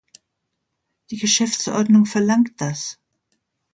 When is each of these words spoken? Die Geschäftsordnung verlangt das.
Die 1.11 1.17
Geschäftsordnung 1.19 2.07
verlangt 2.07 2.53
das. 2.59 2.97